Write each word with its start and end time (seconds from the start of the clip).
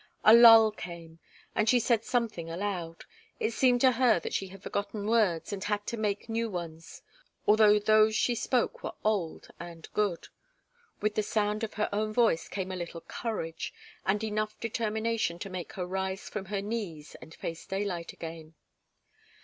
A 0.23 0.33
lull 0.33 0.71
came, 0.71 1.19
and 1.53 1.69
she 1.69 1.79
said 1.79 2.03
something 2.03 2.49
aloud. 2.49 3.03
It 3.39 3.51
seemed 3.51 3.81
to 3.81 3.91
her 3.91 4.19
that 4.21 4.33
she 4.33 4.47
had 4.47 4.63
forgotten 4.63 5.05
words 5.05 5.53
and 5.53 5.63
had 5.63 5.85
to 5.85 5.95
make 5.95 6.27
new 6.27 6.49
ones 6.49 7.03
although 7.45 7.77
those 7.77 8.15
she 8.15 8.33
spoke 8.33 8.81
were 8.81 8.95
old 9.03 9.49
and 9.59 9.87
good. 9.93 10.29
With 11.01 11.13
the 11.13 11.21
sound 11.21 11.63
of 11.63 11.75
her 11.75 11.87
own 11.93 12.13
voice 12.13 12.47
came 12.47 12.71
a 12.71 12.75
little 12.77 13.01
courage, 13.01 13.75
and 14.03 14.23
enough 14.23 14.59
determination 14.59 15.37
to 15.37 15.51
make 15.51 15.73
her 15.73 15.85
rise 15.85 16.27
from 16.29 16.45
her 16.45 16.63
knees 16.63 17.13
and 17.21 17.35
face 17.35 17.67
daylight 17.67 18.11
again. 18.11 18.55